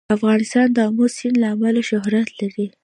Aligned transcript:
افغانستان 0.15 0.67
د 0.73 0.77
آمو 0.87 1.05
سیند 1.15 1.35
له 1.41 1.47
امله 1.55 1.81
شهرت 1.89 2.29
لري. 2.39 2.67